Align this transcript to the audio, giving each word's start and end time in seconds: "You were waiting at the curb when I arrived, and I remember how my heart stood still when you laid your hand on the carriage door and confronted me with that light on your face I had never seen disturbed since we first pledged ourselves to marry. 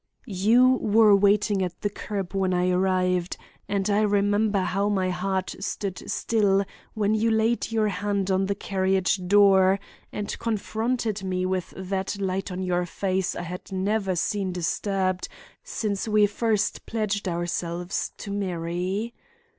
"You 0.25 0.77
were 0.81 1.15
waiting 1.15 1.61
at 1.61 1.79
the 1.81 1.89
curb 1.91 2.33
when 2.33 2.55
I 2.55 2.71
arrived, 2.71 3.37
and 3.69 3.87
I 3.87 4.01
remember 4.01 4.61
how 4.61 4.89
my 4.89 5.11
heart 5.11 5.55
stood 5.59 6.09
still 6.09 6.65
when 6.95 7.13
you 7.13 7.29
laid 7.29 7.71
your 7.71 7.87
hand 7.89 8.31
on 8.31 8.47
the 8.47 8.55
carriage 8.55 9.21
door 9.27 9.79
and 10.11 10.39
confronted 10.39 11.23
me 11.23 11.45
with 11.45 11.71
that 11.77 12.19
light 12.19 12.51
on 12.51 12.63
your 12.63 12.87
face 12.87 13.35
I 13.35 13.43
had 13.43 13.71
never 13.71 14.15
seen 14.15 14.51
disturbed 14.51 15.27
since 15.63 16.07
we 16.07 16.25
first 16.25 16.87
pledged 16.87 17.27
ourselves 17.27 18.11
to 18.17 18.31
marry. 18.31 19.13